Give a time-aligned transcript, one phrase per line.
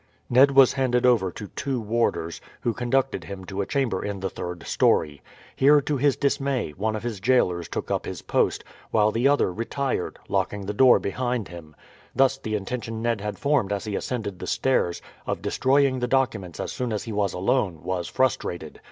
[0.31, 4.31] Ned was handed over to two warders, who conducted him to a chamber in the
[4.31, 5.21] third storey.
[5.55, 9.53] Here, to his dismay, one of his jailers took up his post, while the other
[9.53, 11.75] retired, locking the door behind him.
[12.15, 16.59] Thus the intention Ned had formed as he ascended the stairs of destroying the documents
[16.59, 18.79] as soon as he was alone, was frustrated.